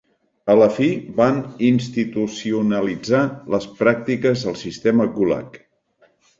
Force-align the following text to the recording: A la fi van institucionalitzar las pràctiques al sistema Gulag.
A 0.51 0.53
la 0.59 0.69
fi 0.77 0.87
van 1.19 1.37
institucionalitzar 1.67 3.21
las 3.57 3.71
pràctiques 3.85 4.49
al 4.53 4.61
sistema 4.67 5.11
Gulag. 5.21 5.65